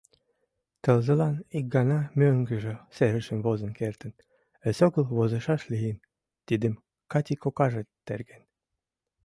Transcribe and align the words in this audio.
Тылзылан 0.83 1.35
ик 1.57 1.65
гана 1.75 1.99
мӧҥгыжӧ 2.19 2.75
серышым 2.95 3.39
возен 3.45 3.71
кертын, 3.79 4.11
эсогыл 4.69 5.05
возышаш 5.17 5.61
лийын, 5.71 5.97
тидым 6.47 6.73
Кати 7.11 7.33
кокаже 7.43 7.81
терген. 8.05 8.43